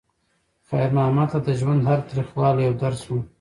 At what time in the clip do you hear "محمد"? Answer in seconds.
0.95-1.27